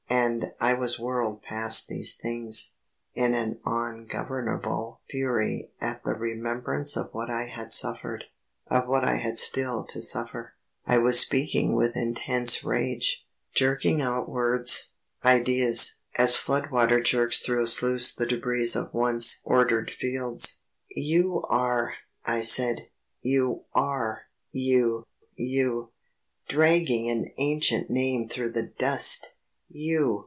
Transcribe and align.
And 0.09 0.51
I 0.59 0.73
was 0.73 0.99
whirled 0.99 1.41
past 1.41 1.87
these 1.87 2.15
things, 2.15 2.73
in 3.15 3.33
an 3.33 3.59
ungovernable 3.65 4.99
fury 5.09 5.71
at 5.79 6.03
the 6.03 6.13
remembrance 6.13 6.97
of 6.97 7.09
what 7.13 7.29
I 7.29 7.43
had 7.45 7.71
suffered, 7.73 8.25
of 8.67 8.87
what 8.89 9.05
I 9.05 9.15
had 9.15 9.39
still 9.39 9.85
to 9.85 10.01
suffer. 10.01 10.53
I 10.85 10.97
was 10.97 11.19
speaking 11.19 11.75
with 11.75 11.95
intense 11.95 12.61
rage, 12.63 13.25
jerking 13.53 14.01
out 14.01 14.29
words, 14.29 14.89
ideas, 15.23 15.95
as 16.17 16.35
floodwater 16.35 17.01
jerks 17.01 17.39
through 17.39 17.63
a 17.63 17.67
sluice 17.67 18.13
the 18.13 18.25
débris 18.27 18.75
of 18.75 18.93
once 18.93 19.39
ordered 19.45 19.91
fields. 19.97 20.57
"You 20.89 21.41
are," 21.49 21.93
I 22.25 22.41
said, 22.41 22.87
"you 23.21 23.63
are 23.73 24.23
you 24.51 25.05
you 25.35 25.89
dragging 26.49 27.09
an 27.09 27.31
ancient 27.37 27.89
name 27.89 28.27
through 28.27 28.51
the 28.51 28.65
dust 28.67 29.33
you 29.73 30.19